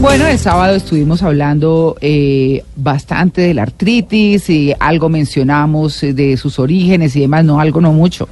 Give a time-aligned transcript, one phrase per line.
[0.00, 6.36] Bueno, el sábado estuvimos hablando eh, bastante de la artritis y algo mencionamos eh, de
[6.36, 8.28] sus orígenes y demás, no algo, no mucho.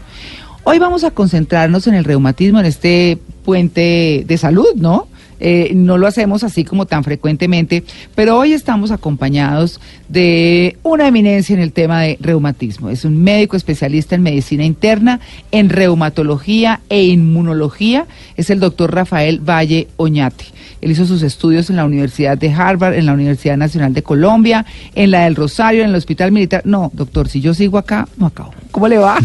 [0.62, 5.08] Hoy vamos a concentrarnos en el reumatismo, en este puente de salud, ¿no?
[5.40, 7.83] Eh, no lo hacemos así como tan frecuentemente,
[8.14, 12.91] pero hoy estamos acompañados de una eminencia en el tema de reumatismo.
[12.91, 15.21] Es un médico especialista en medicina interna,
[15.51, 18.07] en reumatología e inmunología.
[18.37, 20.55] Es el doctor Rafael Valle Oñate.
[20.80, 24.64] Él hizo sus estudios en la Universidad de Harvard, en la Universidad Nacional de Colombia,
[24.95, 26.62] en la del Rosario, en el Hospital Militar.
[26.64, 28.52] No, doctor, si yo sigo acá, no acabo.
[28.70, 29.18] ¿Cómo le va?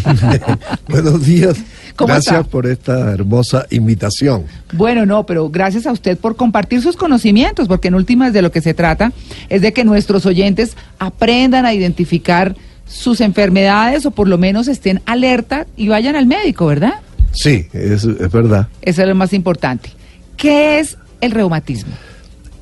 [0.88, 1.58] Buenos días.
[1.98, 4.46] Gracias por esta hermosa invitación.
[4.74, 8.52] Bueno, no, pero gracias a usted por compartir sus conocimientos, porque en últimas de lo
[8.52, 9.12] que se trata
[9.50, 12.56] es de que nuestros oyentes aprendan a identificar
[12.88, 16.96] sus enfermedades o por lo menos estén alerta y vayan al médico, ¿verdad?
[17.32, 18.68] Sí, es, es verdad.
[18.82, 19.90] Eso es lo más importante.
[20.36, 21.94] ¿Qué es el reumatismo?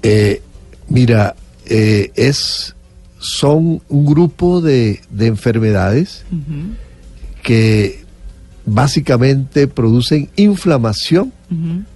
[0.03, 0.41] Eh,
[0.87, 2.75] mira, eh, es
[3.19, 6.23] son un grupo de, de enfermedades
[7.43, 8.05] que
[8.65, 11.33] básicamente producen inflamación,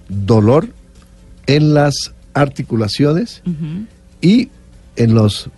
[0.08, 0.68] dolor
[1.46, 3.42] en las articulaciones
[4.20, 4.50] y
[4.96, 5.48] en los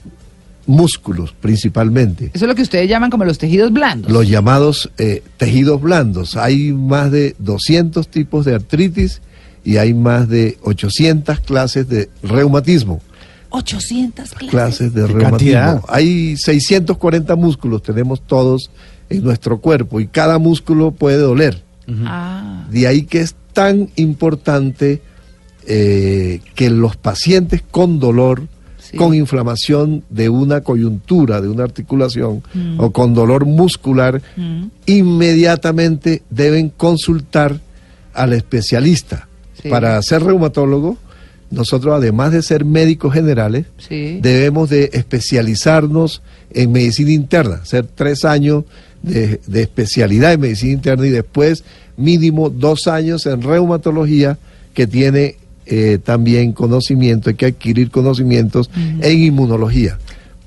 [0.66, 2.30] músculos principalmente.
[2.34, 4.10] Eso es lo que ustedes llaman como los tejidos blandos.
[4.10, 6.36] Los llamados eh, tejidos blandos.
[6.36, 9.20] Hay más de 200 tipos de artritis
[9.66, 13.02] y hay más de 800 clases de reumatismo.
[13.50, 15.84] 800 clases, clases de reumatismo.
[15.88, 18.70] Hay 640 músculos, tenemos todos
[19.10, 21.62] en nuestro cuerpo y cada músculo puede doler.
[22.04, 22.64] Ah.
[22.70, 25.02] De ahí que es tan importante
[25.68, 28.46] eh, que los pacientes con dolor,
[28.78, 28.96] Sí.
[28.96, 32.78] con inflamación de una coyuntura, de una articulación Mm.
[32.78, 34.66] o con dolor muscular, Mm.
[34.86, 37.58] inmediatamente deben consultar
[38.14, 39.26] al especialista.
[39.62, 39.68] Sí.
[39.68, 40.96] Para ser reumatólogo,
[41.50, 44.18] nosotros además de ser médicos generales, Sí.
[44.20, 48.64] debemos de especializarnos en medicina interna, hacer tres años
[49.02, 51.62] de, de especialidad en medicina interna y después
[51.96, 54.38] mínimo dos años en reumatología
[54.74, 59.98] que tiene eh, también conocimiento, hay que adquirir conocimientos en inmunología.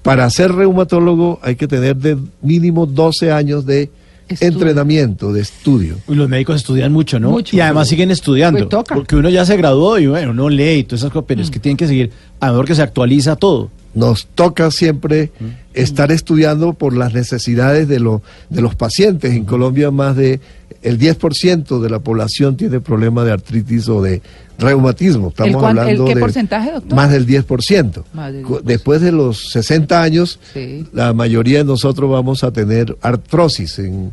[0.02, 3.90] Para ser reumatólogo hay que tener de mínimo 12 años de
[4.30, 4.54] Estudio.
[4.54, 5.96] entrenamiento, de estudio.
[6.08, 7.32] Uy, Los médicos estudian mucho, ¿no?
[7.32, 7.56] Mucho.
[7.56, 8.60] y además siguen estudiando.
[8.60, 8.96] Pues toca.
[8.96, 11.50] Porque uno ya se graduó y bueno, uno lee y todas esas cosas, pero es
[11.50, 13.70] que tienen que seguir, a lo mejor que se actualiza todo.
[13.94, 15.32] Nos toca siempre
[15.74, 19.34] estar estudiando por las necesidades de, lo- de los pacientes.
[19.34, 20.40] En Colombia más de
[20.82, 24.22] el 10% de la población tiene problema de artritis o de
[24.58, 25.30] reumatismo.
[25.30, 26.96] Estamos hablando qué de porcentaje, doctor?
[26.96, 28.04] más del 10%.
[28.14, 28.62] Más del Cu- 10%.
[28.64, 30.86] Después de los 60 años, Sí.
[30.94, 34.12] la mayoría de nosotros vamos a tener artrosis en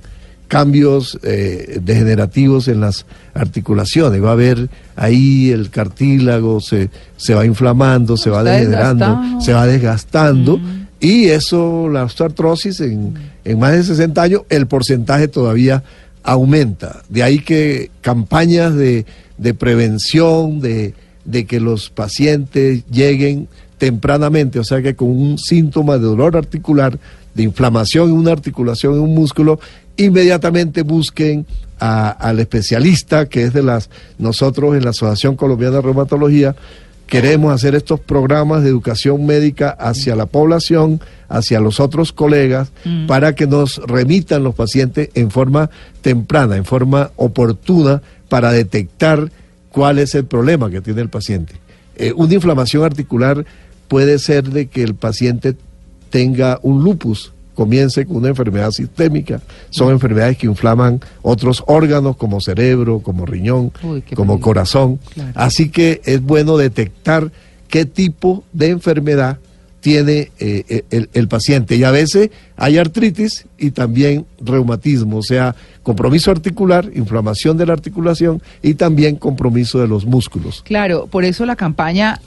[0.49, 4.23] cambios eh, degenerativos en las articulaciones.
[4.23, 9.67] Va a haber ahí el cartílago, se, se va inflamando, se va degenerando, se va
[9.67, 10.59] desgastando.
[10.59, 10.87] Mm.
[11.01, 13.15] Y eso, la osteoartrosis, en,
[13.45, 15.83] en más de 60 años, el porcentaje todavía
[16.23, 17.03] aumenta.
[17.09, 19.07] De ahí que campañas de,
[19.39, 25.95] de prevención, de, de que los pacientes lleguen tempranamente, o sea que con un síntoma
[25.99, 26.99] de dolor articular,
[27.35, 29.61] de inflamación en una articulación, en un músculo,
[29.97, 31.47] inmediatamente busquen
[31.79, 36.57] a- al especialista, que es de las, nosotros en la Asociación Colombiana de Reumatología,
[37.07, 43.07] queremos hacer estos programas de educación médica hacia la población, hacia los otros colegas, Mm.
[43.07, 45.71] para que nos remitan los pacientes en forma
[46.01, 49.31] temprana, en forma oportuna, para detectar
[49.71, 51.55] cuál es el problema que tiene el paciente.
[51.97, 53.45] Eh, una inflamación articular
[53.89, 55.55] puede ser de que el paciente
[56.11, 59.41] tenga un lupus, comience con una enfermedad sistémica.
[59.71, 64.41] Son enfermedades que inflaman otros órganos como cerebro, como riñón, Uy, como peligro.
[64.41, 65.01] corazón.
[65.15, 65.33] Claro.
[65.35, 67.31] Así que es bueno detectar
[67.69, 69.39] qué tipo de enfermedad
[69.81, 71.77] tiene eh, el, el paciente.
[71.77, 75.55] Y a veces hay artritis y también reumatismo, o sea,
[75.85, 80.63] compromiso articular, inflamación de la articulación y también compromiso de los músculos.
[80.65, 82.21] Claro, por eso la campaña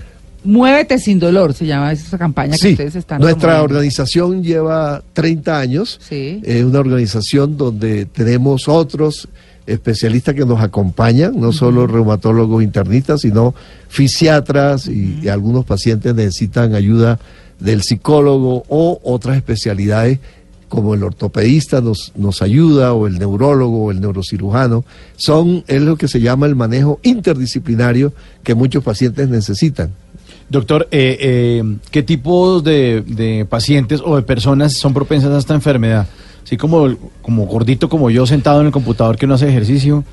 [0.44, 3.64] Muévete sin dolor, se llama esa campaña que ustedes están nuestra promoviendo.
[3.76, 6.00] organización lleva 30 años.
[6.02, 6.42] Sí.
[6.44, 9.28] Es una organización donde tenemos otros
[9.68, 13.54] especialistas que nos acompañan, no solo reumatólogos internistas, sino
[13.88, 17.20] fisiatras y, y algunos pacientes necesitan ayuda
[17.60, 20.20] del psicólogo o otras especialidades
[20.70, 24.86] como el ortopedista nos, nos ayuda o el neurólogo o el neurocirujano.
[25.18, 28.14] Son, es lo que se llama el manejo interdisciplinario
[28.44, 29.90] que muchos pacientes necesitan.
[30.50, 35.54] Doctor, eh, eh, ¿qué tipos de, de pacientes o de personas son propensas a esta
[35.54, 36.08] enfermedad?
[36.44, 36.88] Así como,
[37.22, 40.04] como gordito como yo sentado en el computador que no hace ejercicio.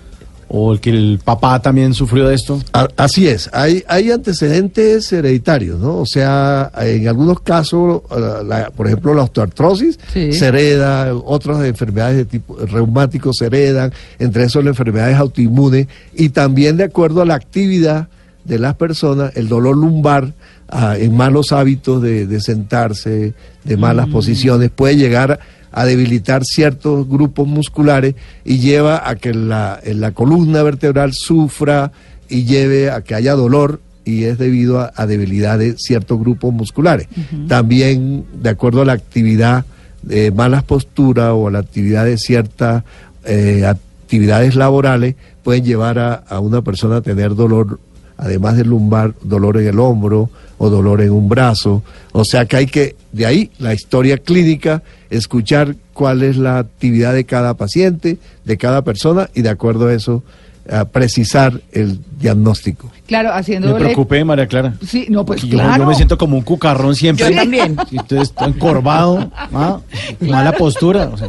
[0.49, 2.61] o el que el papá también sufrió de esto.
[2.97, 5.97] Así es, hay, hay antecedentes hereditarios, ¿no?
[5.99, 10.33] O sea, en algunos casos, eh, la- por ejemplo, la osteoartrosis Sí.
[10.33, 16.29] se hereda, otras enfermedades de tipo reumáticos se heredan, entre esos las enfermedades autoinmunes, y
[16.29, 18.07] también de acuerdo a la actividad
[18.47, 20.33] de las personas, el dolor lumbar
[20.69, 23.35] ah, en malos hábitos de, de sentarse,
[23.65, 25.41] de malas posiciones, puede llegar
[25.73, 28.15] a debilitar ciertos grupos musculares
[28.45, 31.93] y lleva a que la, en la columna vertebral sufra
[32.29, 36.55] y lleve a que haya dolor y es debido a, a debilidad de ciertos grupos
[36.55, 37.09] musculares.
[37.49, 39.67] También, de acuerdo a la actividad
[40.03, 42.85] de malas posturas o a la actividad de ciertas
[43.25, 47.81] eh, actividades laborales, pueden llevar a, a una persona a tener dolor,
[48.19, 51.83] además del lumbar, dolor en el hombro o dolor en un brazo.
[52.13, 57.13] O sea que hay que, de ahí la historia clínica, escuchar cuál es la actividad
[57.15, 60.23] de cada paciente, de cada persona y de acuerdo a eso,
[60.71, 62.91] a precisar el diagnóstico.
[63.07, 63.85] Claro, Me haciéndole...
[63.85, 64.75] preocupé, María Clara.
[64.85, 65.87] Sí, no, pues Yo- yo, claro.
[65.87, 67.31] me siento como un cucarrón siempre.
[67.31, 67.77] Yo también.
[67.91, 69.79] Y entonces estoy encorvado, ¿ah?
[70.21, 71.11] mala postura.
[71.13, 71.29] o sea,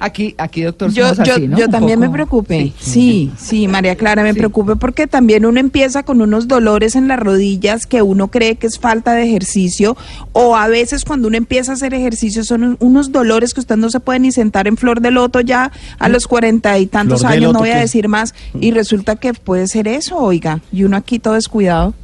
[0.00, 1.56] Aquí, aquí, doctor, Yo, yo, así, ¿no?
[1.58, 2.72] yo también me preocupé.
[2.78, 4.38] Sí, sí, María Clara, me Sí.
[4.38, 8.66] preocupé porque también uno empieza con unos dolores en las rodillas que uno cree que
[8.66, 9.96] es falta de ejercicio
[10.32, 13.76] o a veces cuando uno empieza a hacer ejercicio son un- unos dolores que usted
[13.76, 17.20] no se puede ni sentar en flor de loto ya a los cuarenta y tantos
[17.20, 20.60] ¿Flor de años, no voy a decir más, y resulta que puede ser eso, oiga,
[20.72, 21.94] y uno aquí todo descuidado.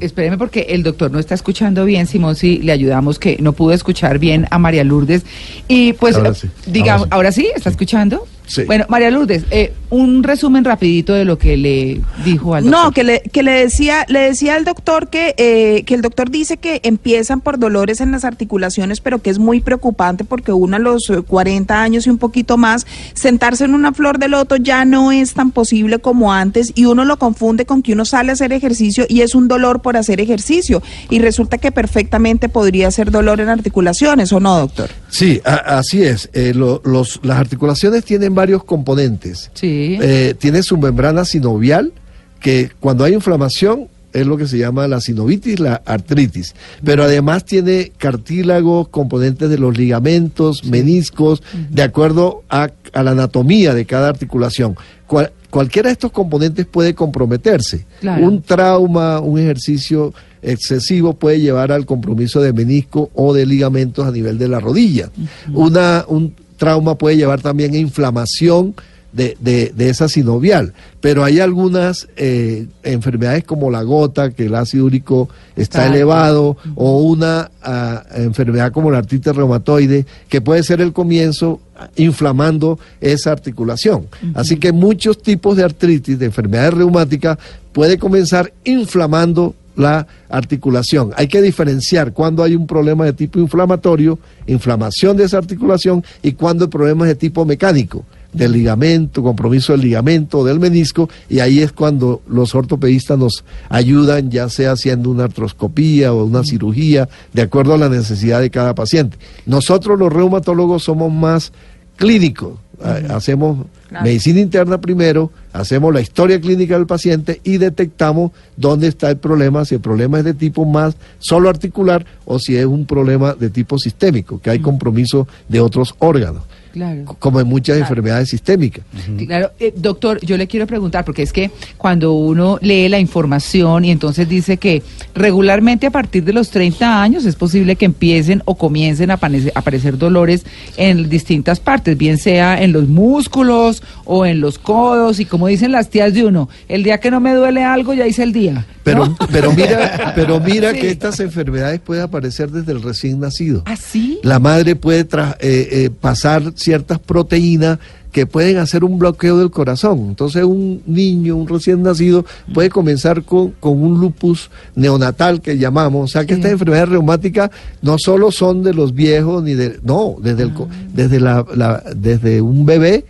[0.00, 3.72] Espéreme porque el doctor no está escuchando bien, Simón, si le ayudamos que no pudo
[3.72, 5.24] escuchar bien a María Lourdes.
[5.68, 8.26] Y pues, Ahora sí, digamos, ahora ahora sí, ¿está escuchando?
[8.52, 8.64] Sí.
[8.64, 12.84] Bueno, María Lourdes, eh, un resumen rapidito de lo que le dijo al doctor.
[12.84, 16.30] No, que le, que le decía, le decía al doctor que, eh, que el doctor
[16.30, 20.76] dice que empiezan por dolores en las articulaciones, pero que es muy preocupante porque uno
[20.76, 24.56] a los eh, 40 años y un poquito más, sentarse en una flor de loto
[24.56, 28.30] ya no es tan posible como antes y uno lo confunde con que uno sale
[28.30, 32.90] a hacer ejercicio y es un dolor por hacer ejercicio y resulta que perfectamente podría
[32.90, 34.90] ser dolor en articulaciones, ¿o no, doctor?
[35.12, 36.30] Sí, a- así es.
[36.32, 39.50] Eh, lo- los, las articulaciones tienen varios componentes.
[39.52, 39.98] Sí.
[40.00, 41.92] Eh, tiene su membrana sinovial,
[42.40, 46.54] que cuando hay inflamación es lo que se llama la sinovitis, la artritis.
[46.82, 53.74] Pero además tiene cartílagos, componentes de los ligamentos, meniscos, de acuerdo a, a la anatomía
[53.74, 54.76] de cada articulación.
[55.06, 57.84] Cual- cualquiera de estos componentes puede comprometerse.
[58.00, 58.26] Claro.
[58.26, 64.10] Un trauma, un ejercicio excesivo puede llevar al compromiso de menisco o de ligamentos a
[64.10, 65.10] nivel de la rodilla.
[65.52, 68.74] Una, un trauma puede llevar también a inflamación
[69.12, 74.54] de, de- de esa sinovial, pero hay algunas eh, enfermedades como la gota, que el
[74.54, 80.80] ácido úrico está elevado, o una ah, enfermedad como la artritis reumatoide, que puede ser
[80.80, 84.06] el comienzo ah, inflamando esa articulación.
[84.34, 87.36] Así que muchos tipos de artritis, de enfermedades reumáticas,
[87.72, 91.12] puede comenzar inflamando la articulación.
[91.16, 96.32] Hay que diferenciar cuando hay un problema de tipo inflamatorio, inflamación de esa articulación, y
[96.32, 101.40] cuando el problema es de tipo mecánico, del ligamento, compromiso del ligamento del menisco, y
[101.40, 107.08] ahí es cuando los ortopedistas nos ayudan, ya sea haciendo una artroscopía o una cirugía,
[107.32, 109.18] de acuerdo a la necesidad de cada paciente.
[109.46, 111.52] Nosotros los reumatólogos somos más
[111.96, 114.06] clínicos, eh, hacemos Claro.
[114.06, 119.66] medicina interna primero, hacemos la historia clínica del paciente y detectamos dónde está el problema,
[119.66, 123.50] si el problema es de tipo más solo articular o si es un problema de
[123.50, 127.04] tipo sistémico, que hay compromiso de otros órganos, Claro.
[127.04, 128.84] co- como en muchas enfermedades sistémicas.
[129.26, 133.84] Claro, eh, doctor, yo le quiero preguntar, porque es que cuando uno lee la información
[133.84, 134.82] y entonces dice que
[135.14, 139.52] regularmente a partir de los 30 años es posible que empiecen o comiencen a aparecer,
[139.54, 140.44] aparecer dolores
[140.76, 145.72] en distintas partes, bien sea en los músculos o en los codos, y como dicen
[145.72, 148.66] las tías de uno, el día que no me duele algo ya hice el día.
[148.84, 149.16] Pero, ¿no?
[149.32, 150.80] pero mira, pero mira Sí.
[150.80, 153.62] que estas enfermedades pueden aparecer desde el recién nacido.
[153.66, 154.18] ¿Ah, sí?
[154.22, 157.78] La madre puede tra- eh, eh, pasar ciertas proteínas
[158.10, 160.00] que pueden hacer un bloqueo del corazón.
[160.08, 166.04] Entonces un niño, un recién nacido, puede comenzar con, con un lupus neonatal que llamamos.
[166.04, 166.40] O sea que Sí.
[166.40, 169.78] estas enfermedades reumáticas no solo son de los viejos, ni de...
[169.82, 173.06] No, desde, el, co- desde, la, la- desde un bebé,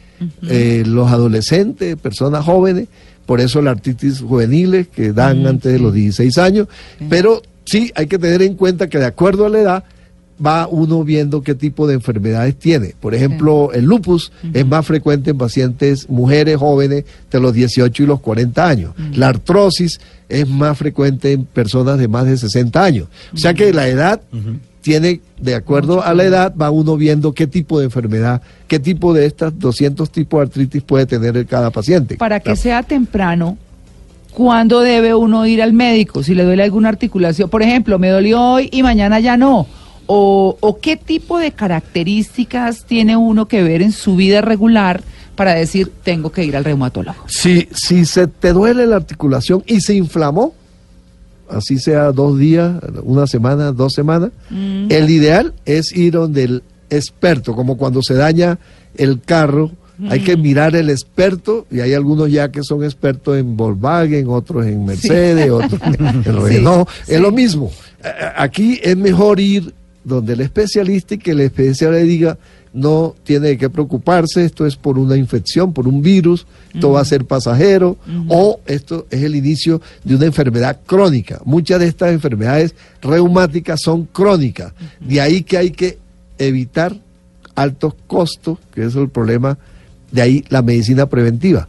[0.49, 2.87] eh, los adolescentes, personas jóvenes,
[3.33, 6.69] por eso la artritis juveniles que dan Mm, antes de los 16 años.
[7.09, 9.85] Pero sí hay que tener en cuenta que de acuerdo a la edad,
[10.45, 12.95] va uno viendo qué tipo de enfermedades tiene.
[13.01, 18.07] Por ejemplo, el lupus es más frecuente en pacientes mujeres jóvenes de los 18 y
[18.07, 18.95] los 40 años.
[19.15, 19.99] La artrosis
[20.29, 23.09] es más frecuente en personas de más de 60 años.
[23.33, 24.21] O sea que la edad
[24.83, 29.15] tiene, de acuerdo a la edad, va uno viendo qué tipo de enfermedad, qué tipo
[29.15, 32.17] de estas 200 tipos de artritis puede tener cada paciente.
[32.17, 33.57] Para que sea temprano,
[34.33, 36.23] ¿cuándo debe uno ir al médico?
[36.23, 39.67] Si le duele alguna articulación, por ejemplo, me dolió hoy y mañana ya no.
[40.07, 45.03] O, o qué tipo de características tiene uno que ver en su vida regular
[45.37, 47.25] para decir tengo que ir al reumatólogo.
[47.29, 50.55] Si, si se te duele la articulación y se inflamó,
[51.49, 52.73] así sea dos días,
[53.03, 54.87] una semana, dos semanas, Mm.
[54.91, 58.59] el ideal es ir donde el experto, como cuando se daña
[58.97, 59.71] el carro,
[60.09, 60.43] hay que Mm.
[60.43, 65.51] mirar el experto, y hay algunos ya que son expertos en Volkswagen, otros en Mercedes,
[65.51, 67.71] otros en Renault, es lo mismo.
[68.37, 69.73] Aquí es mejor ir
[70.05, 72.39] donde el especialista y que el especialista le diga,
[72.73, 77.01] no tiene de qué preocuparse, esto es por una infección, por un virus, esto va
[77.01, 77.97] a ser pasajero,
[78.29, 81.41] o esto es el inicio de una enfermedad crónica.
[81.45, 85.99] Muchas de estas enfermedades reumáticas son crónicas, de ahí que hay que
[86.39, 86.97] evitar
[87.55, 89.59] altos costos, que es el problema,
[90.11, 91.69] de ahí la medicina preventiva,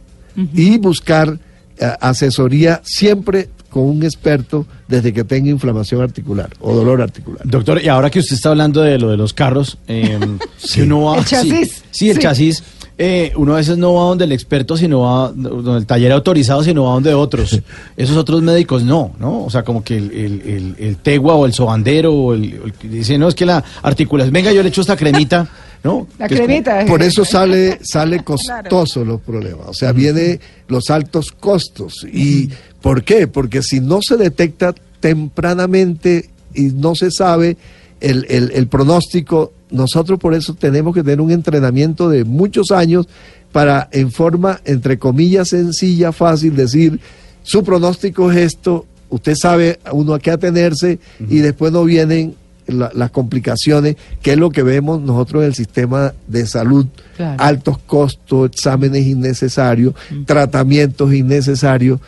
[0.52, 1.38] y buscar
[1.78, 7.40] eh, asesoría siempre con un experto desde que tenga inflamación articular o dolor articular.
[7.44, 10.16] Doctor, y ahora que usted está hablando de lo de los carros, eh,
[10.56, 11.18] si uno va...
[11.18, 11.68] El chasis.
[11.72, 12.22] Sí, sí, el Sí.
[12.22, 12.62] chasis.
[12.96, 16.62] eh, uno a veces no va donde el experto, sino va donde el taller autorizado,
[16.62, 17.60] sino va donde otros.
[17.96, 19.42] Esos otros médicos no, ¿no?
[19.42, 22.66] O sea, como que el, el, el, el tegua o el sobandero o el, o
[22.66, 25.48] el que dice, no, es que la articulación, venga, yo le echo esta cremita,
[25.84, 26.08] ¿no?
[26.18, 26.84] La Que es cremita.
[26.86, 29.66] Por eso sale, sale costoso los problemas.
[29.68, 32.04] O sea, viene los altos costos.
[32.10, 32.48] ¿Y
[32.80, 33.28] por qué?
[33.28, 37.56] Porque si no se detecta tempranamente y no se sabe
[38.00, 43.06] el, el- el pronóstico, nosotros por eso tenemos que tener un entrenamiento de muchos años
[43.52, 46.98] para, en forma, entre comillas, sencilla, fácil, decir,
[47.42, 50.98] su pronóstico es esto, usted sabe uno a qué atenerse
[51.28, 52.34] y después no vienen
[52.66, 57.36] la- las complicaciones, que es lo que vemos nosotros en el sistema de salud, Claro.
[57.42, 59.94] altos costos, exámenes innecesarios,
[60.26, 62.00] tratamientos innecesarios.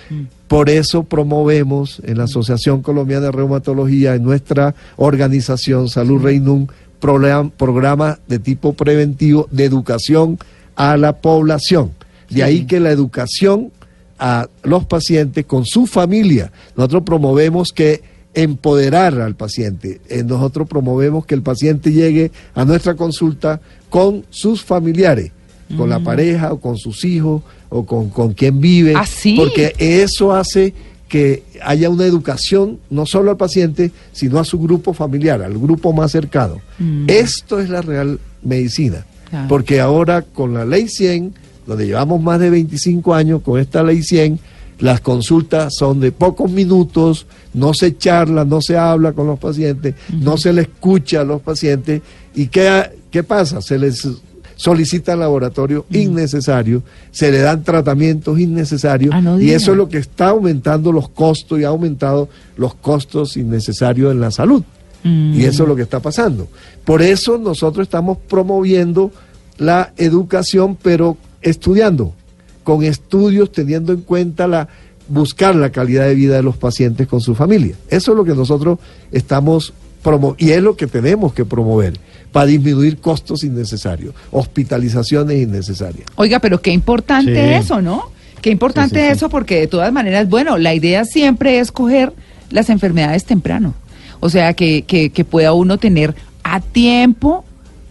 [0.48, 6.66] Por eso promovemos en la Asociación Colombiana de Reumatología, en nuestra organización Salud Reinum,
[7.00, 10.38] program- programas de tipo preventivo de educación
[10.76, 11.90] a la población.
[12.30, 13.70] De ahí que la educación
[14.18, 16.50] a los pacientes con su familia.
[16.76, 18.02] Nosotros promovemos que
[18.36, 20.00] empoderar al paciente.
[20.08, 25.32] Eh, nosotros promovemos que el paciente llegue a nuestra consulta con sus familiares,
[25.76, 28.92] con la pareja o con sus hijos o con, con quien vive.
[28.94, 29.34] ¿Ah, sí?
[29.36, 30.74] Porque eso hace
[31.08, 35.92] que haya una educación no solo al paciente, sino a su grupo familiar, al grupo
[35.94, 36.60] más cercano.
[37.06, 39.06] Esto es la real medicina.
[39.30, 39.48] Claro.
[39.48, 41.34] Porque ahora con la ley 100,
[41.66, 44.38] donde llevamos más de 25 años con esta ley 100,
[44.78, 49.94] las consultas son de pocos minutos, no se charla, no se habla con los pacientes,
[50.12, 52.02] no se le escucha a los pacientes.
[52.34, 53.62] ¿Y qué, qué pasa?
[53.62, 54.06] Se les
[54.56, 59.98] solicita laboratorio innecesario, se le dan tratamientos innecesarios Ah, no y eso es lo que
[59.98, 64.62] está aumentando los costos y ha aumentado los costos innecesarios en la salud.
[65.04, 66.48] Y eso es lo que está pasando.
[66.84, 69.12] Por eso nosotros estamos promoviendo
[69.56, 72.12] la educación, pero estudiando,
[72.66, 74.66] con estudios teniendo en cuenta la
[75.08, 77.76] buscar la calidad de vida de los pacientes con su familia.
[77.88, 78.80] Eso es lo que nosotros
[79.12, 81.92] estamos promoviendo y es lo que tenemos que promover
[82.32, 86.08] para disminuir costos innecesarios, hospitalizaciones innecesarias.
[86.16, 87.54] Oiga, pero qué importante Sí.
[87.54, 88.10] eso, ¿no?
[88.42, 89.12] Qué importante Sí, sí, sí.
[89.12, 92.12] eso, porque de todas maneras, bueno, la idea siempre es coger
[92.50, 93.74] las enfermedades temprano.
[94.18, 97.44] O sea, que, que, que pueda uno tener a tiempo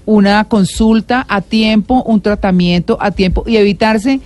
[0.05, 4.20] una consulta, a tiempo un tratamiento, a tiempo y evitarse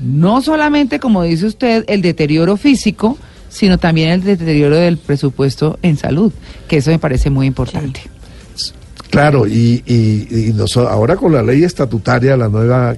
[0.00, 5.96] no solamente, como dice usted, el deterioro físico, sino también el deterioro del presupuesto en
[5.96, 6.32] salud,
[6.68, 8.00] que eso me parece muy importante.
[9.10, 12.94] Claro, y, y, y ahora con la ley estatutaria, la nueva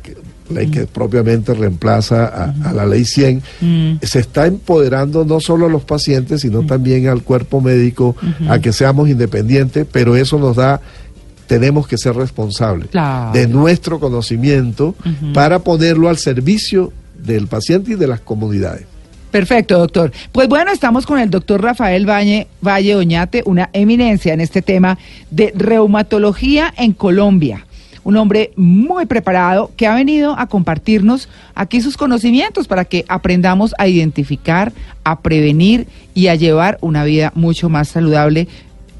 [0.50, 3.92] ley que propiamente reemplaza a, a la ley 100, Mm.
[4.02, 8.16] se está empoderando no solo a los pacientes, sino también al cuerpo médico,
[8.48, 10.80] a que seamos independientes, pero eso nos da,
[11.50, 13.32] tenemos que ser responsables Claro.
[13.32, 14.94] de nuestro conocimiento
[15.34, 18.84] para ponerlo al servicio del paciente y de las comunidades.
[19.32, 20.12] Perfecto, doctor.
[20.30, 24.96] Pues bueno, estamos con el doctor Rafael Valle, Valle Oñate, una eminencia en este tema
[25.32, 27.66] de reumatología en Colombia.
[28.04, 33.74] Un hombre muy preparado que ha venido a compartirnos aquí sus conocimientos para que aprendamos
[33.76, 38.46] a identificar, a prevenir y a llevar una vida mucho más saludable,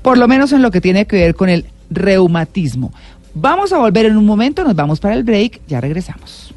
[0.03, 2.93] por lo menos en lo que tiene que ver con el reumatismo.
[3.35, 6.55] Vamos a volver en un momento, nos vamos para el break, ya regresamos.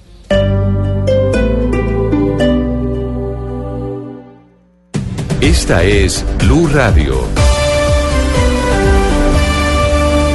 [5.41, 7.15] Esta es Blue Radio.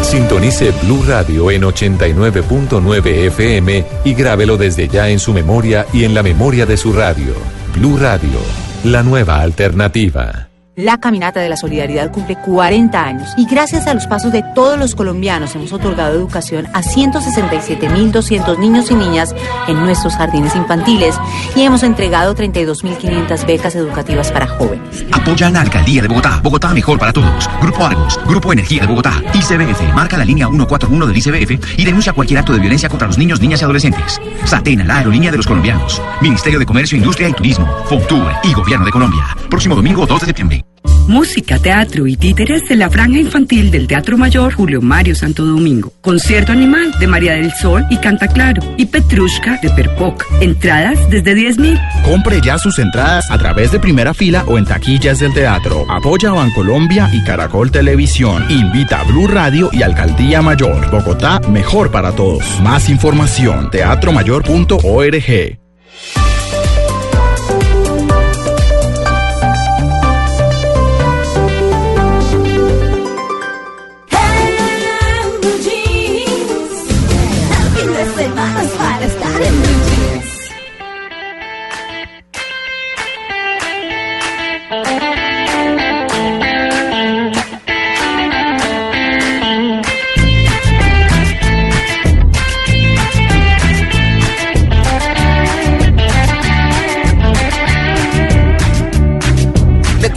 [0.03, 6.15] Sintonice Blue Radio en 89.9 FM y grábelo desde ya en su memoria y en
[6.15, 7.35] la memoria de su radio.
[7.75, 8.39] Blue Radio,
[8.85, 10.48] la nueva alternativa.
[10.79, 14.79] La Caminata de la Solidaridad cumple 40 años y gracias a los pasos de todos
[14.79, 19.35] los colombianos hemos otorgado educación a 167.200 niños y niñas
[19.67, 21.17] en nuestros jardines infantiles
[21.57, 25.05] y hemos entregado 32.500 becas educativas para jóvenes.
[25.11, 26.39] Apoyan la Alcaldía de Bogotá.
[26.45, 27.51] Bogotá mejor para todos.
[27.61, 32.13] Grupo Argos, Grupo Energía de Bogotá, ICBF, marca la línea 141 del ICBF y denuncia
[32.13, 34.21] cualquier acto de violencia contra los niños, niñas y adolescentes.
[34.45, 36.01] Satena, la aerolínea de los colombianos.
[36.21, 39.25] Ministerio de Comercio, Industria y Turismo, FONTUR y Gobierno de Colombia.
[39.51, 40.68] Próximo domingo 2 de septiembre.
[41.09, 45.91] Música, teatro y títeres de la franja infantil del Teatro Mayor Julio Mario Santo Domingo.
[46.03, 48.63] Concierto animal de María del Sol y Canta Claro.
[48.77, 50.27] Y Petrushka de Perpoc.
[50.43, 51.81] Entradas desde 10 mil.
[52.05, 55.91] Compre ya sus entradas a través de primera fila o en taquillas del teatro.
[55.91, 58.45] Apoya a Bancolombia y Caracol Televisión.
[58.51, 60.91] Invita a Blue Radio y Alcaldía Mayor.
[60.91, 62.61] Bogotá, mejor para todos.
[62.61, 65.68] Más información, teatromayor.org.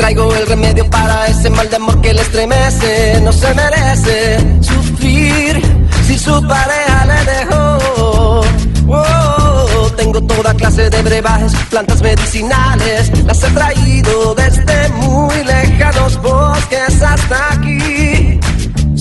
[0.02, 3.22] traigo el remedio para ese mal de amor que le estremece.
[3.22, 5.62] No se merece sufrir
[6.08, 8.42] si su pareja le dejó.
[8.88, 13.12] Oh, tengo toda clase de brebajes, plantas medicinales.
[13.26, 18.40] Las he traído desde muy lejanos bosques hasta aquí.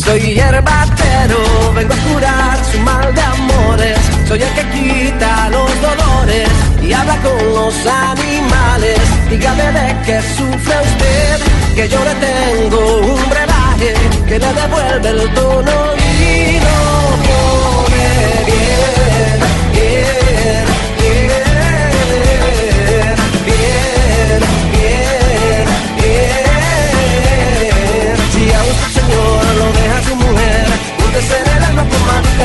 [0.05, 3.99] Soy hierbatero, vengo a curar su mal de amores.
[4.27, 6.49] Soy el que quita los dolores
[6.83, 8.99] y habla con los animales.
[9.29, 11.41] Dígame de qué sufre usted,
[11.77, 13.95] que yo le tengo un brebaje
[14.27, 16.79] que le devuelve el tono y lo
[17.27, 18.09] pone
[18.47, 19.41] bien,
[19.75, 20.70] bien, bien,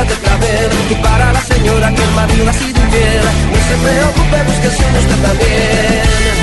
[0.03, 0.93] de.
[0.93, 6.34] Y para la señora que el marido sido infiel, no se preocupe, búsquese usted también.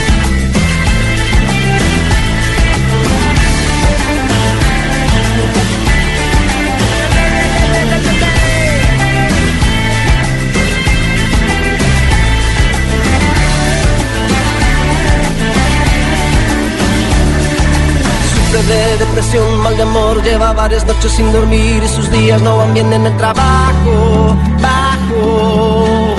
[19.33, 22.92] Depresión, mal de amor, lleva varias noches sin dormir y sus días no van bien
[22.92, 26.14] en el trabajo, bajo.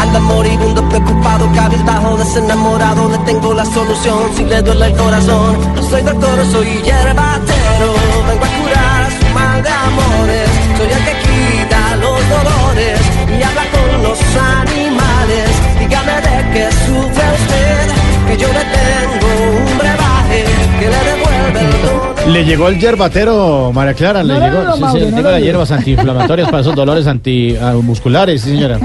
[0.00, 5.56] Anda moribundo, preocupado, cabizbajo, desenamorado, le tengo la solución si le duele el corazón.
[5.74, 7.88] No soy doctor, soy hierbatero,
[8.28, 10.50] vengo a curar su mal de amores.
[10.76, 14.18] Soy el que quita los dolores y habla con los
[14.60, 15.50] animales.
[15.78, 19.28] Dígame de qué sufre usted, que yo le tengo
[19.58, 19.99] un que
[22.28, 24.40] le llegó el yerbatero, María Clara, le No
[24.76, 24.92] llegó.
[24.92, 28.78] sí, sí, las hierbas antiinflamatorias para esos dolores antimusculares, sí, señora.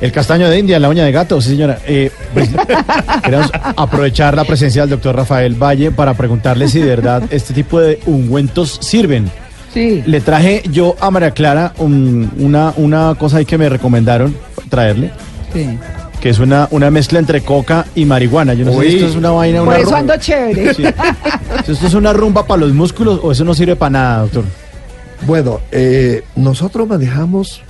[0.00, 1.78] El castaño de India, la uña de gato, sí, señora.
[1.86, 2.50] Eh, pues,
[3.24, 7.78] queremos aprovechar la presencia del doctor Rafael Valle para preguntarle si de verdad este tipo
[7.78, 9.30] de ungüentos sirven.
[9.72, 10.02] Sí.
[10.04, 14.34] Le traje yo a María Clara un- una, una cosa ahí que me recomendaron
[14.68, 15.10] traerle,
[15.54, 15.78] sí.
[16.22, 18.54] Que es una, una mezcla entre coca y marihuana.
[18.54, 20.72] Yo no sé si esto es una vaina, Por una eso ru- ando chévere.
[20.72, 20.84] Sí.
[21.66, 24.44] ¿Esto es una rumba para los músculos o eso no sirve para nada, doctor?
[25.26, 27.60] Bueno, eh, nosotros manejamos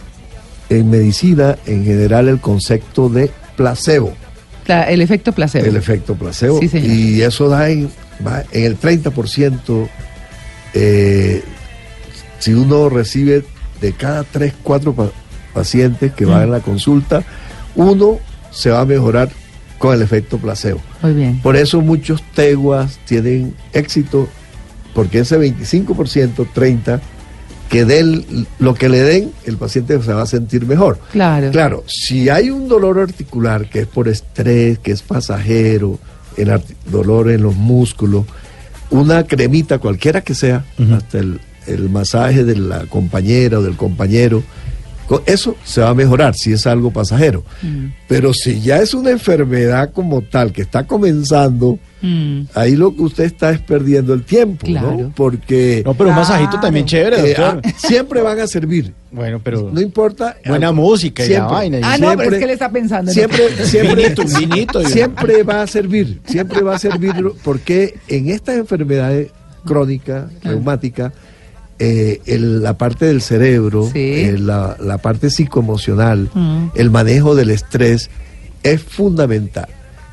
[0.69, 4.13] en medicina en general el concepto de placebo,
[4.67, 5.65] La- el efecto placebo.
[5.67, 6.91] el efecto placebo, Sí, señor.
[6.91, 7.91] y eso da en,
[8.27, 9.89] va en el 30%,
[10.75, 11.43] eh,
[12.39, 13.45] si uno recibe
[13.81, 14.95] de cada 3, 4
[15.55, 17.23] pacientes que van a la consulta,
[17.77, 18.19] uno
[18.53, 19.31] se va a mejorar
[19.79, 20.81] con el efecto placebo.
[21.03, 21.41] Muy bien.
[21.43, 24.29] Por eso muchos teguas tienen éxito,
[24.95, 27.01] porque ese 25%, 30%,
[27.69, 30.99] que den lo que le den, el paciente se va a sentir mejor.
[31.11, 31.51] Claro.
[31.51, 35.99] Claro, si hay un dolor articular que es por estrés, que es pasajero,
[36.37, 36.53] el
[36.91, 38.27] dolor en los músculos,
[38.91, 44.43] una cremita, cualquiera que sea, hasta el el masaje de la compañera o del compañero,
[44.43, 44.45] co-
[45.27, 47.45] eso se va a mejorar si es algo pasajero.
[47.61, 47.87] Mm.
[48.09, 52.47] Pero si ya es una enfermedad como tal que está comenzando, Mm.
[52.55, 54.97] ahí lo que usted está es perdiendo el tiempo, Claro.
[54.97, 55.13] ¿no?
[55.15, 57.61] Porque No, pero un masajito también chévere, eh, doctor.
[57.65, 58.93] ah, siempre van a servir.
[59.13, 60.37] Bueno, pero No importa.
[60.45, 61.79] buena música y la vaina.
[61.79, 65.43] y- Ah, no, pero es que él está pensando en Siempre, siempre, Vinito, vinito siempre
[65.45, 67.13] va a servir, siempre va a servir
[67.45, 69.29] porque en estas enfermedades
[69.65, 71.13] crónicas, reumáticas,
[71.85, 73.99] eh, el- la parte del cerebro, Sí.
[73.99, 76.67] eh, la, la parte psicoemocional, Mm.
[76.77, 78.09] el manejo del estrés
[78.63, 79.67] es fundamental.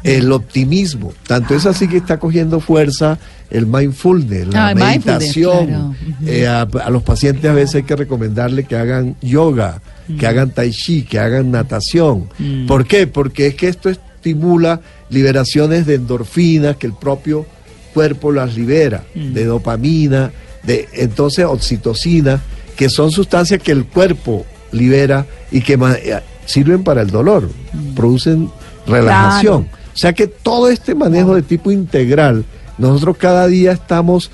[0.03, 3.19] El optimismo, tanto es así que está cogiendo fuerza
[3.51, 5.67] el mindfulness, la Ah, mindfulness, meditación.
[5.67, 5.95] claro.
[6.25, 9.81] Eh, a, a los pacientes a veces hay que recomendarle que hagan yoga,
[10.17, 12.29] que hagan tai chi, que hagan natación.
[12.39, 12.65] Mm.
[12.65, 13.05] ¿Por qué?
[13.07, 14.79] Porque es que esto estimula
[15.11, 17.45] liberaciones de endorfinas que el propio
[17.93, 19.33] cuerpo las libera, Mm.
[19.33, 20.31] de dopamina,
[20.63, 22.41] de entonces oxitocina,
[22.75, 27.95] que son sustancias que el cuerpo libera y que eh, sirven para el dolor, Mm.
[27.95, 28.49] producen
[28.87, 29.67] relajación.
[29.93, 32.45] O sea que todo este manejo de tipo integral,
[32.77, 34.31] nosotros cada día estamos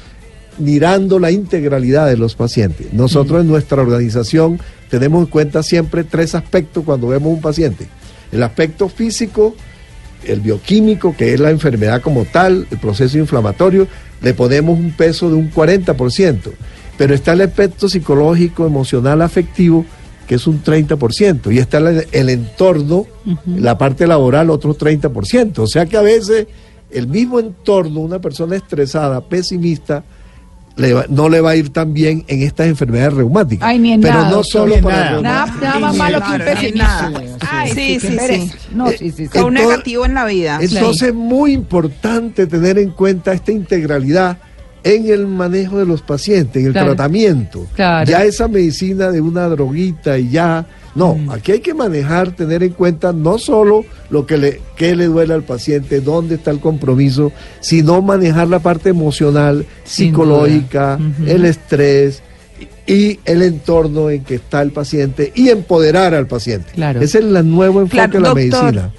[0.57, 2.93] mirando la integralidad de los pacientes.
[2.93, 4.59] Nosotros en nuestra organización
[4.89, 7.87] tenemos en cuenta siempre tres aspectos cuando vemos un paciente.
[8.31, 9.55] El aspecto físico,
[10.23, 13.87] el bioquímico, que es la enfermedad como tal, el proceso inflamatorio,
[14.21, 16.51] le ponemos un peso de un 40%.
[16.97, 19.85] Pero está el aspecto psicológico, emocional, afectivo,
[20.27, 21.53] que es un 30%.
[21.53, 23.05] Y está el, el entorno,
[23.45, 25.59] la parte laboral, otro 30%.
[25.59, 26.47] O sea que a veces
[26.91, 30.03] el mismo entorno, una persona estresada, pesimista,
[30.77, 33.67] le va- no le va a ir tan bien en estas enfermedades reumáticas.
[33.67, 35.45] Ay, ni en Pero nada, no solo para nada.
[35.61, 37.11] Nada, más malo que un pesimista.
[37.49, 38.51] Ay, Sí, sí, sí.
[38.73, 39.23] No, sí, sí, sí.
[39.23, 40.59] Entonces- negativo en la vida.
[40.61, 44.37] Entonces es muy importante tener en cuenta esta integralidad
[44.83, 46.89] en el manejo de los pacientes, en el Claro.
[46.95, 47.65] tratamiento.
[47.75, 48.09] Claro.
[48.09, 50.65] Ya esa medicina de una droguita y ya.
[50.95, 51.29] No, Mm.
[51.29, 55.33] aquí hay que manejar, tener en cuenta no solo lo que le, qué le duele
[55.33, 62.21] al paciente, dónde está el compromiso, sino manejar la parte emocional, Sin psicológica, el estrés
[62.87, 66.71] y el entorno en que está el paciente y empoderar al paciente.
[66.73, 67.01] Claro.
[67.01, 68.73] Ese es el nuevo enfoque Claro, de la doctor.
[68.73, 68.91] medicina.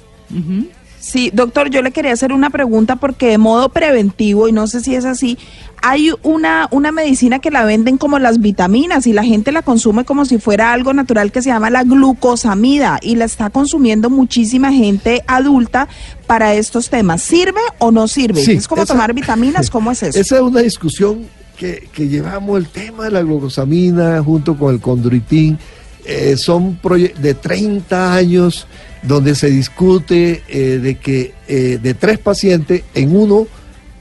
[1.09, 4.81] Sí, doctor, yo le quería hacer una pregunta porque de modo preventivo, y no sé
[4.81, 5.37] si es así,
[5.81, 10.03] hay una, una medicina que la venden como las vitaminas y la gente la consume
[10.03, 14.73] como si fuera algo natural que se llama la glucosamida y la está consumiendo muchísima
[14.73, 15.87] gente adulta
[16.25, 17.21] para estos temas.
[17.21, 18.43] ¿Sirve o no sirve?
[18.43, 19.69] Sí, ¿Es como esa- tomar vitaminas?
[19.69, 20.19] ¿Cómo es eso?
[20.19, 21.25] Esa es una discusión
[21.57, 25.57] que, que llevamos el tema de la glucosamina junto con el condroitín.
[26.03, 26.79] Eh, son
[27.19, 28.67] de 30 años
[29.07, 33.47] donde se discute eh, de que eh, de tres pacientes en uno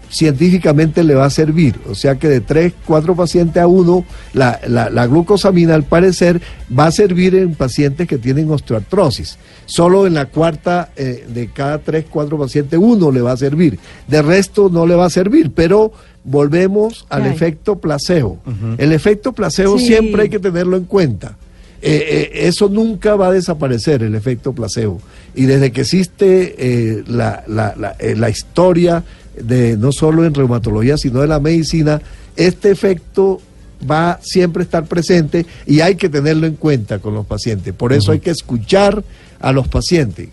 [0.08, 1.74] científicamente le va a servir.
[1.88, 6.40] O sea que de tres, cuatro pacientes a uno, la, la- la glucosamina al parecer
[6.76, 9.36] va a servir en pacientes que tienen osteoartrosis.
[9.66, 13.78] Solo en la cuarta eh, de cada tres, cuatro pacientes, uno le va a servir.
[14.06, 15.92] De resto no le va a servir, pero
[16.24, 17.30] volvemos al Ay.
[17.32, 18.38] efecto placebo.
[18.78, 19.86] El efecto placebo Sí.
[19.86, 21.36] siempre hay que tenerlo en cuenta.
[21.82, 25.00] Eh, eh, eso nunca va a desaparecer, el efecto placebo.
[25.34, 29.04] Y desde que existe eh, la, la- la- la historia
[29.40, 32.00] de no solo en reumatología, sino de la medicina,
[32.36, 33.40] este efecto
[33.88, 37.74] va siempre a estar presente y hay que tenerlo en cuenta con los pacientes.
[37.74, 39.04] Por eso hay que escuchar
[39.38, 40.28] a los pacientes.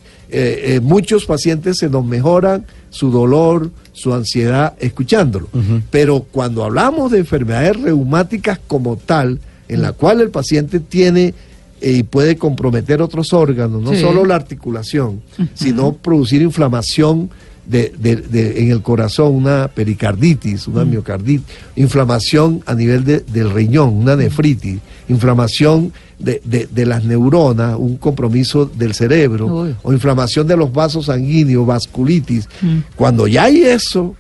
[0.82, 5.50] Muchos pacientes se nos mejoran su dolor, su ansiedad, escuchándolo.
[5.92, 9.40] Pero cuando hablamos de enfermedades reumáticas como tal,
[9.74, 11.34] en la cual el paciente tiene
[11.82, 14.00] eh, y puede comprometer otros órganos, no Sí.
[14.02, 15.22] solo la articulación,
[15.54, 17.30] sino producir inflamación
[17.66, 23.52] de, de- de- en el corazón, una pericarditis, una miocarditis, inflamación a nivel de- del
[23.52, 29.76] riñón, una nefritis, inflamación de, las neuronas, un compromiso del cerebro, Uy.
[29.84, 32.48] o inflamación de los vasos sanguíneos, vasculitis.
[32.96, 34.16] Cuando ya hay eso,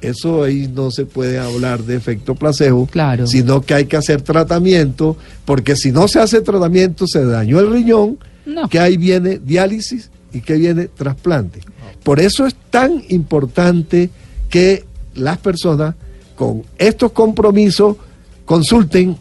[0.00, 3.26] eso ahí no se puede hablar de efecto placebo, Claro.
[3.26, 7.70] sino que hay que hacer tratamiento, porque si no se hace tratamiento se dañó el
[7.72, 8.68] riñón, No.
[8.68, 11.60] que ahí viene diálisis y que viene trasplante.
[12.04, 14.10] Por eso es tan importante
[14.48, 14.84] que
[15.14, 15.94] las personas
[16.36, 17.96] con estos compromisos
[18.44, 19.16] consulten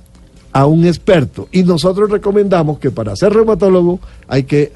[0.54, 1.50] a un experto.
[1.52, 4.72] Y nosotros recomendamos que para ser reumatólogo hay que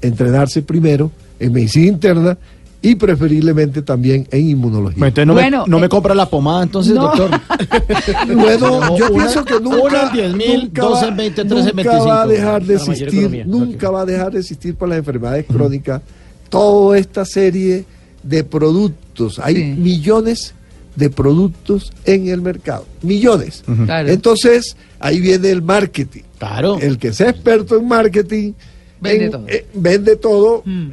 [0.00, 2.38] entrenarse primero en medicina interna
[2.84, 4.98] y preferiblemente también en inmunología.
[4.98, 7.02] Bueno, entonces no, Bueno, me, no eh, me compra la pomada entonces, no.
[7.02, 7.30] doctor.
[8.34, 11.66] Bueno, yo Una- pienso que nunca, una en 10.000, nunca dos va- en 20, tres
[11.66, 12.28] en nunca va a 25.
[12.28, 13.44] dejar de existir, economía.
[13.46, 13.94] nunca Ok.
[13.94, 16.02] va a dejar de existir para las enfermedades crónicas
[16.48, 17.84] toda esta serie
[18.22, 19.38] de productos.
[19.38, 19.64] Hay Sí.
[19.78, 20.54] millones
[20.96, 22.84] de productos en el mercado.
[23.02, 23.62] Millones.
[23.86, 24.08] Claro.
[24.10, 26.22] Entonces, ahí viene el marketing.
[26.38, 26.78] Claro.
[26.80, 28.52] El que sea experto en marketing
[29.00, 29.44] Vende en- todo.
[29.48, 30.62] eh, vende todo.
[30.66, 30.88] Mm.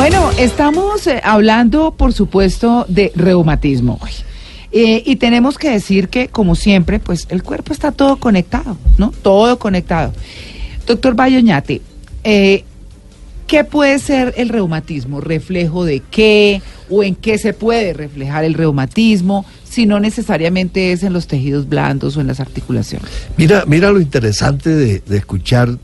[0.00, 4.12] Bueno, estamos eh, hablando, por supuesto, de reumatismo hoy.
[4.72, 9.12] Eh, y tenemos que decir que, como siempre, pues el cuerpo está todo conectado, ¿no?
[9.20, 10.14] Todo conectado.
[10.86, 11.82] Doctor Bayoñate,
[12.24, 12.64] eh,
[13.46, 15.20] ¿qué puede ser el reumatismo?
[15.20, 16.62] ¿Reflejo de qué?
[16.88, 19.44] ¿O en qué se puede reflejar el reumatismo?
[19.64, 23.10] Si no necesariamente es en los tejidos blandos o en las articulaciones.
[23.36, 25.76] Mira, mira lo interesante de, de escuchar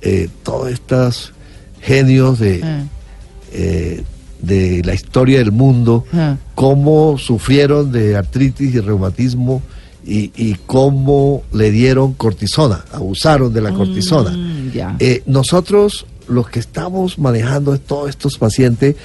[0.00, 1.34] eh, todos estos
[1.82, 2.84] genios de, Ah,
[3.52, 4.02] eh,
[4.40, 6.36] de la historia del mundo, ah.
[6.54, 9.62] cómo sufrieron de artritis y reumatismo
[10.04, 14.30] y, y cómo le dieron cortisona, abusaron de la cortisona.
[14.30, 14.96] Mm, ya.
[14.98, 18.96] Eh, nosotros, los que estamos manejando todos estos pacientes,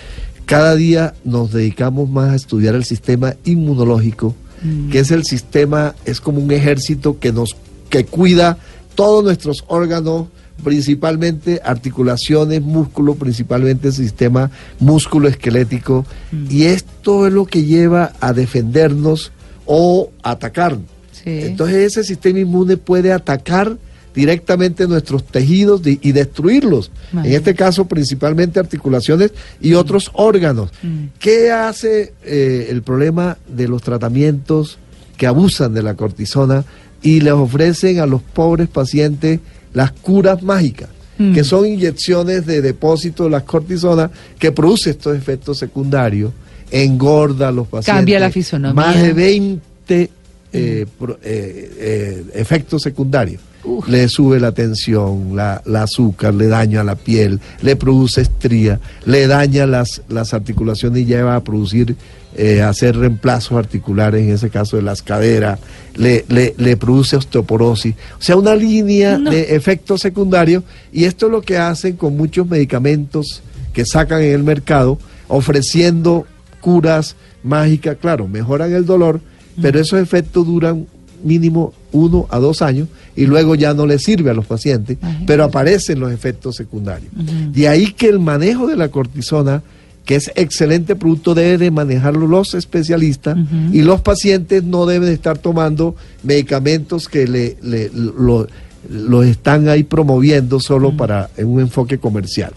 [0.45, 4.33] cada día nos dedicamos más a estudiar el sistema inmunológico,
[4.63, 4.89] Mm.
[4.89, 7.55] que es el sistema, es como un ejército que nos
[7.89, 8.57] que cuida
[8.95, 10.27] todos nuestros órganos,
[10.63, 16.05] principalmente articulaciones, músculo, principalmente sistema músculo esquelético,
[16.49, 19.31] y esto es lo que lleva a defendernos
[19.65, 20.85] o atacarnos.
[21.11, 21.23] Sí.
[21.25, 23.77] Entonces ese sistema inmune puede atacar
[24.15, 26.89] directamente nuestros tejidos de- y destruirlos.
[27.13, 30.71] En este caso principalmente articulaciones y otros órganos.
[30.81, 31.05] Mm.
[31.19, 34.79] ¿Qué hace eh, el problema de los tratamientos
[35.17, 36.65] que abusan de la cortisona
[37.03, 39.39] y les ofrecen a los pobres pacientes
[39.77, 40.89] las curas mágicas?
[41.19, 41.33] Mm.
[41.33, 46.31] que son inyecciones de depósito de las cortisonas que produce estos efectos secundarios,
[46.69, 47.95] engorda a los pacientes.
[47.95, 48.75] Cambia la fisonomía.
[48.75, 50.11] Más de 20
[50.53, 53.41] eh, pro- eh, eh, efectos secundarios.
[53.87, 59.27] Le sube la tensión, la, la azúcar, le daña la piel, le produce estría, le
[59.27, 61.95] daña las, las articulaciones y lleva a producir,
[62.35, 65.59] eh, hacer reemplazos articulares, en ese caso de las caderas,
[65.95, 67.95] le, le, le produce osteoporosis.
[68.19, 69.31] O sea, una línea No.
[69.31, 73.41] de efectos secundarios y esto es lo que hacen con muchos medicamentos
[73.73, 76.25] que sacan en el mercado, ofreciendo
[76.61, 79.19] curas mágicas, claro, mejoran el dolor,
[79.61, 80.85] pero esos efectos duran
[81.23, 85.43] mínimo uno a dos años y luego ya no les sirve a los pacientes, pero
[85.45, 87.11] aparecen los efectos secundarios.
[87.51, 89.63] De ahí que el manejo de la cortisona,
[90.05, 93.37] que es excelente producto, debe de manejarlo los especialistas
[93.73, 98.47] y los pacientes no deben estar tomando medicamentos que le, le- lo,
[98.89, 102.51] los están ahí promoviendo solo para un enfoque comercial.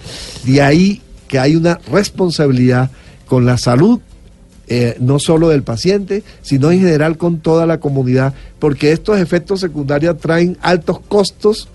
[0.45, 2.91] De ahí que hay una responsabilidad
[3.27, 4.01] con la salud
[4.71, 9.61] eh, no solo del paciente, sino en general con toda la comunidad, porque estos efectos
[9.61, 11.69] secundarios traen altos costos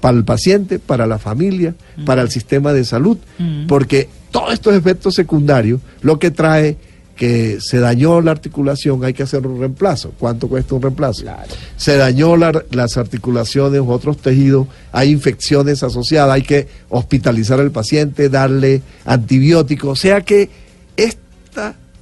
[0.00, 1.74] para el paciente, para la familia,
[2.06, 3.18] para el sistema de salud,
[3.68, 6.78] porque todos estos efectos secundarios lo que trae
[7.16, 10.12] que se dañó la articulación, hay que hacer un reemplazo.
[10.18, 11.24] ¿Cuánto cuesta un reemplazo?
[11.76, 17.70] Se dañó la- las articulaciones u otros tejidos, hay infecciones asociadas, hay que hospitalizar al
[17.70, 19.90] paciente, darle antibióticos.
[19.90, 20.48] O sea que
[20.96, 21.20] este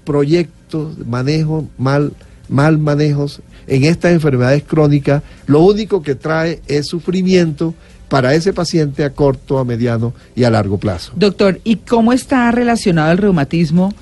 [0.05, 2.13] proyecto, manejo, mal,
[2.49, 7.75] mal manejos en estas enfermedades crónicas, lo único que trae es sufrimiento
[8.09, 11.13] para ese paciente a corto, a mediano y a largo plazo.
[11.15, 13.95] Doctor, ¿y cómo está relacionado el reumatismo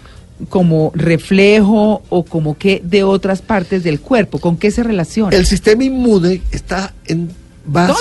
[0.49, 4.39] como reflejo o como que de otras partes del cuerpo?
[4.39, 5.37] ¿Con qué se relaciona?
[5.37, 7.31] El sistema inmune está en
[7.75, 7.95] va,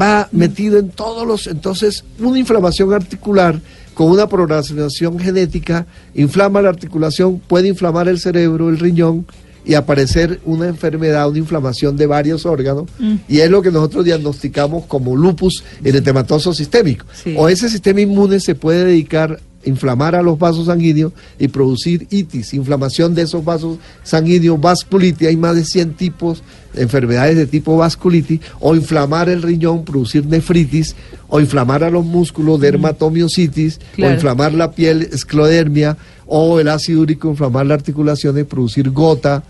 [0.00, 3.60] va metido en todos los entonces una inflamación articular
[4.02, 9.26] con una programación genética inflama la articulación, puede inflamar el cerebro, el riñón
[9.64, 13.14] y aparecer una enfermedad, una inflamación de varios órganos Mm.
[13.28, 17.06] y es lo que nosotros diagnosticamos como lupus eritematoso sistémico.
[17.12, 17.36] Sí.
[17.38, 22.54] O ese sistema inmune se puede dedicar inflamar a los vasos sanguíneos y producir itis,
[22.54, 27.76] inflamación de esos vasos sanguíneos, vasculitis, hay más de 100 tipos de enfermedades de tipo
[27.76, 30.96] vasculitis, o inflamar el riñón, producir nefritis,
[31.28, 35.96] o inflamar a los músculos, dermatomiositis, o inflamar la piel, esclerodermia,
[36.26, 39.42] o el ácido úrico, inflamar las articulaciones, producir gota,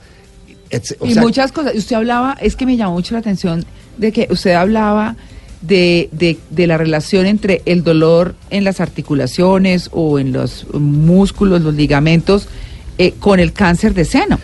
[0.70, 0.96] etc.
[1.00, 1.74] O y muchas cosas.
[1.74, 3.64] Usted hablaba, es que me llamó mucho la atención
[3.98, 5.16] de que usted hablaba
[5.62, 11.62] de, de, de la relación entre el dolor en las articulaciones o en los músculos,
[11.62, 12.48] los ligamentos,
[12.98, 14.38] eh, con el cáncer de seno.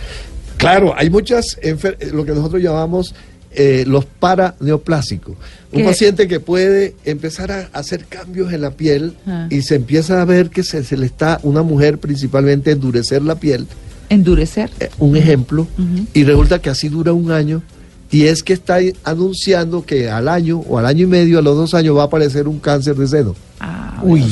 [0.56, 1.76] Claro, hay muchas, eh,
[2.12, 3.14] lo que nosotros llamamos
[3.50, 5.36] eh, los paraneoplásicos.
[5.72, 9.46] Un paciente que puede empezar a hacer cambios en la piel Ah.
[9.50, 13.34] y se empieza a ver que se, se le está, una mujer principalmente, endurecer la
[13.36, 13.66] piel,
[14.10, 14.70] Endurecer.
[14.80, 15.66] eh, un ejemplo,
[16.14, 17.62] y resulta que así dura un año.
[18.10, 21.56] Y es que está anunciando que al año o al año y medio, a los
[21.56, 23.36] dos años, va a aparecer un cáncer de seno.
[23.60, 24.24] Ah, Uy.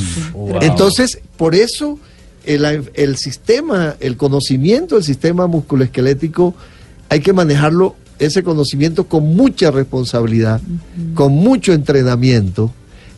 [0.61, 1.99] Entonces, por eso
[2.43, 6.55] el, el sistema, el conocimiento del sistema musculoesquelético,
[7.09, 10.59] hay que manejarlo, ese conocimiento con mucha responsabilidad,
[11.13, 12.71] con mucho entrenamiento,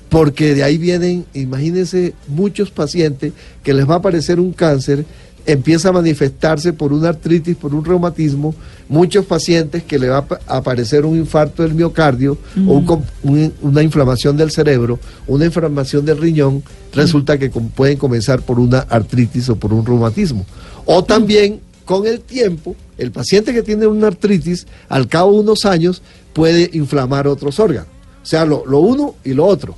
[0.10, 3.32] porque de ahí vienen, imagínense, muchos pacientes
[3.64, 5.06] que les va a aparecer un cáncer,
[5.46, 8.54] empieza a manifestarse por una artritis, por un reumatismo,
[8.88, 13.54] muchos pacientes que le va a aparecer un infarto del miocardio o un com- un-
[13.62, 19.50] una inflamación del cerebro, una inflamación del riñón, resulta que pueden comenzar por una artritis
[19.50, 20.46] o por un reumatismo.
[20.86, 25.66] O también con el tiempo, el paciente que tiene una artritis, al cabo de unos
[25.66, 26.02] años,
[26.34, 27.88] puede inflamar otros órganos.
[28.22, 29.76] O sea, lo, lo uno y lo otro.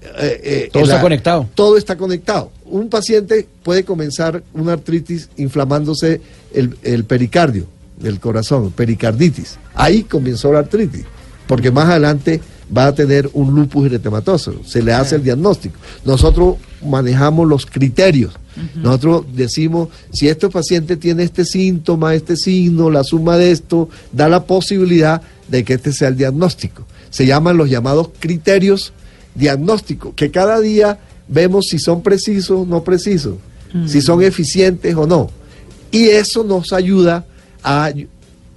[0.00, 1.48] Eh, eh, Todo está conectado.
[1.54, 2.52] Todo está conectado.
[2.64, 6.20] Un paciente puede comenzar una artritis inflamándose
[6.52, 7.66] el, el pericardio
[7.98, 9.58] del corazón, pericarditis.
[9.74, 11.04] Ahí comenzó la artritis,
[11.46, 12.40] porque más adelante
[12.76, 14.62] va a tener un lupus eritematoso.
[14.64, 15.76] Se le hace el diagnóstico.
[16.04, 18.34] Nosotros manejamos los criterios.
[18.74, 24.28] Nosotros decimos, si este paciente tiene este síntoma, este signo, la suma de esto, da
[24.28, 26.84] la posibilidad de que este sea el diagnóstico.
[27.10, 28.92] Se llaman los llamados criterios
[29.34, 33.36] diagnósticos, que cada día vemos si son precisos o no precisos,
[33.86, 35.30] si son eficientes o no.
[35.90, 37.26] Y eso nos ayuda
[37.62, 37.92] a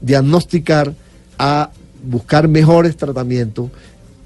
[0.02, 0.94] diagnosticar,
[1.38, 1.70] a
[2.04, 3.70] buscar mejores tratamientos.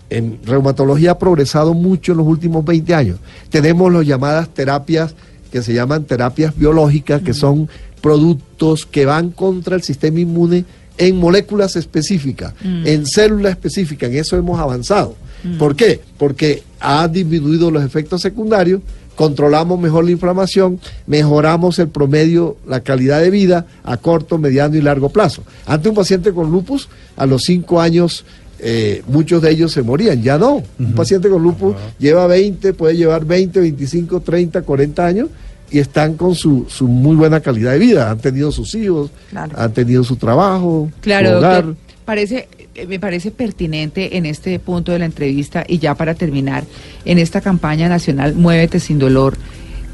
[0.09, 3.19] En reumatología ha progresado mucho en los últimos 20 años.
[3.49, 5.15] Tenemos las llamadas terapias
[5.51, 7.69] que se llaman terapias biológicas, que son
[8.01, 10.65] productos que van contra el sistema inmune
[10.97, 14.09] en moléculas específicas, en células específicas.
[14.09, 15.15] En eso hemos avanzado.
[15.59, 16.01] ¿Por qué?
[16.17, 18.81] Porque ha disminuido los efectos secundarios,
[19.15, 24.81] controlamos mejor la inflamación, mejoramos el promedio, la calidad de vida a corto, mediano y
[24.81, 25.43] largo plazo.
[25.65, 28.25] Antes un paciente con lupus, a los 5 años,
[28.59, 30.63] eh, muchos de ellos se morían, ya no.
[30.79, 35.29] Un paciente con lupus lleva 20, puede llevar 20, 25, 30, 40 años
[35.71, 38.11] y están con su, su muy buena calidad de vida.
[38.11, 39.53] Han tenido sus hijos, Claro.
[39.57, 41.65] han tenido su trabajo, Claro, su hogar.
[41.65, 41.75] doctor.
[42.05, 46.63] Parece, eh, me parece pertinente en este punto de la entrevista y ya para terminar,
[47.03, 49.37] en esta campaña nacional Muévete sin dolor,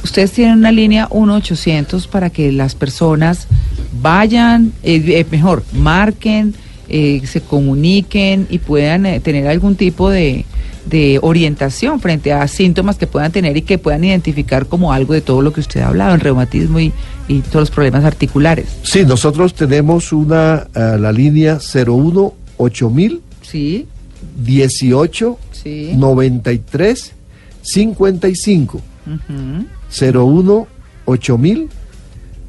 [0.04, 3.48] ustedes tienen una línea 1-800 para que las personas
[4.02, 6.54] vayan, eh, eh, mejor, marquen,
[6.90, 10.44] eh, se comuniquen y puedan eh, tener algún tipo de,
[10.86, 15.22] de orientación frente a síntomas que puedan tener y que puedan identificar como algo de
[15.22, 16.92] todo lo que usted ha hablado, en reumatismo y,
[17.28, 18.68] y todos los problemas articulares.
[18.84, 23.88] Sí, nosotros tenemos una, eh, la línea 01 8000 Sí,
[24.44, 25.92] 18 sí.
[25.96, 27.14] 93
[27.62, 29.66] 55 Ujú.
[30.18, 30.68] 01
[31.06, 31.70] 8000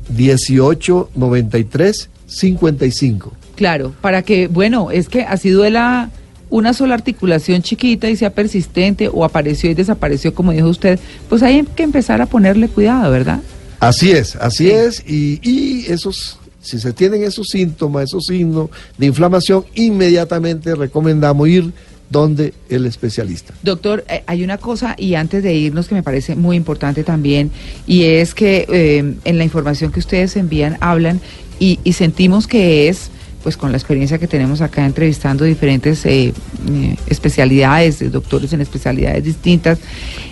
[0.08, 3.32] 18 93 55.
[3.56, 6.10] Claro, para que, bueno, es que así duela
[6.52, 11.42] una sola articulación chiquita y sea persistente o apareció y desapareció, como dijo usted, pues
[11.42, 13.40] hay que empezar a ponerle cuidado, ¿verdad?
[13.80, 14.70] Así es, así Sí.
[14.70, 15.02] es.
[15.08, 21.72] Y, y esos, si se tienen esos síntomas, esos signos de inflamación, inmediatamente recomendamos ir
[22.10, 23.54] donde el especialista.
[23.62, 27.50] Doctor, eh, hay una cosa, y antes de irnos, que me parece muy importante también,
[27.86, 31.20] y es que eh, en la información que ustedes envían hablan
[31.58, 33.08] y, y sentimos que es,
[33.42, 36.32] pues con la experiencia que tenemos acá entrevistando diferentes eh,
[36.68, 39.78] eh, especialidades, eh, doctores en especialidades distintas,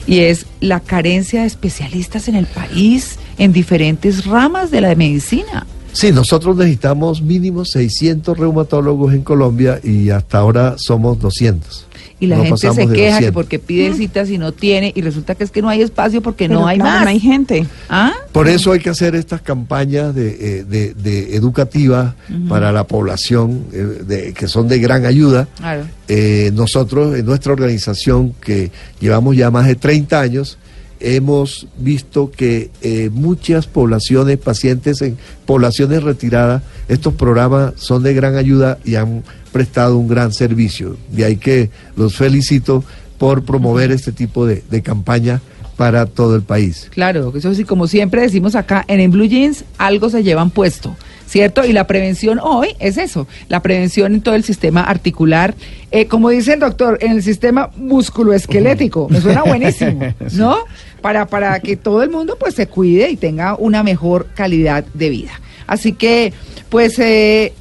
[0.07, 5.67] y es la carencia de especialistas en el país en diferentes ramas de la medicina.
[5.93, 11.87] Sí, nosotros necesitamos mínimo 600 reumatólogos en Colombia y hasta ahora somos 200.
[12.23, 13.33] Y la No gente se queja que 200.
[13.33, 16.49] porque pide citas y no tiene, y resulta que es que no hay espacio porque
[16.49, 17.05] Pero no hay claro, más.
[17.05, 17.67] No hay gente.
[17.89, 18.13] ¿Ah?
[18.33, 20.29] Por eso hay que hacer estas campañas de,
[20.61, 22.15] eh, de- de educativas
[22.49, 25.49] para la población eh, de- que son de gran ayuda.
[25.57, 25.85] Claro.
[26.09, 30.59] Eh, nosotros en nuestra organización, que llevamos ya más de 30 años,
[31.01, 38.37] hemos visto que eh, muchas poblaciones, pacientes en poblaciones retiradas, estos programas son de gran
[38.37, 40.97] ayuda y han prestado un gran servicio.
[41.11, 42.85] De ahí que los felicito
[43.19, 45.41] por promover este tipo de, de campaña
[45.77, 46.89] para todo el país.
[46.91, 50.95] Claro, eso sí, como siempre decimos acá, en, en Blue Jeans algo se llevan puesto,
[51.31, 51.65] ¿cierto?
[51.65, 55.55] Y la prevención hoy es eso, la prevención en todo el sistema articular,
[55.93, 60.59] eh, como dice el doctor, en el sistema musculoesquelético, me suena buenísimo, ¿no?
[61.01, 65.09] Para, para que todo el mundo pues se cuide y tenga una mejor calidad de
[65.09, 65.41] vida.
[65.67, 66.33] Así que,
[66.69, 66.99] pues...
[66.99, 67.53] Eh,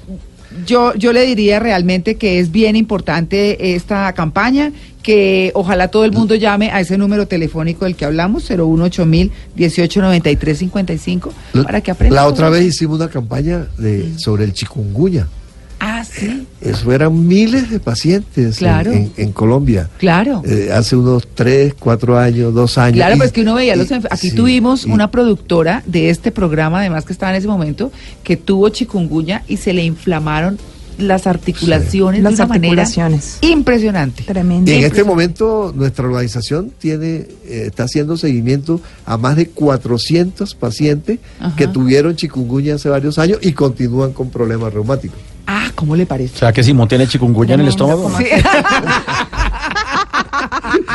[0.65, 4.72] yo, yo le diría realmente que es bien importante esta campaña,
[5.02, 10.58] que ojalá todo el mundo llame a ese número telefónico del que hablamos, 018 1893
[10.58, 11.34] 55,
[11.64, 12.16] para que aprenda.
[12.16, 15.28] La otra vez hicimos una campaña de, sobre el chikungunya.
[15.82, 16.45] Ah, sí.
[16.60, 18.91] Eso eran miles de pacientes en- Claro.
[18.91, 19.89] en, en Colombia.
[19.97, 20.41] Claro.
[20.45, 22.95] Eh, hace unos tres, cuatro años, dos años.
[22.97, 26.10] Claro, Y- pues que uno veía los y- Aquí sí, tuvimos y- una productora de
[26.10, 27.93] este programa, además que estaba en ese momento,
[28.24, 30.58] que tuvo chikungunya y se le inflamaron
[31.00, 33.38] las articulaciones Las de una articulaciones.
[33.41, 34.24] manera impresionante.
[34.24, 34.70] Tremendo.
[34.72, 40.56] Y en este momento nuestra organización tiene eh, está haciendo seguimiento a más de 400
[40.56, 41.56] pacientes Ajá.
[41.56, 45.18] que tuvieron chikungunya hace varios años y continúan con problemas reumáticos.
[45.47, 46.38] Ah, ¿cómo le O parece?
[46.38, 48.04] sea que Simón tiene chikungunya en el estómago.
[48.04, 48.18] como-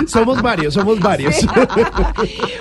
[0.06, 1.34] somos varios, somos varios.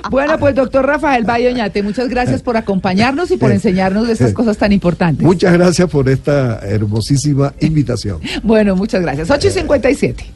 [0.10, 4.58] Bueno, pues doctor Rafael Bayoñate, muchas gracias por acompañarnos y por enseñarnos de esas cosas
[4.58, 5.26] tan importantes.
[5.26, 8.20] Muchas gracias por esta hermosísima invitación.
[8.44, 9.30] Bueno, muchas gracias.
[9.32, 10.34] 8 y 57.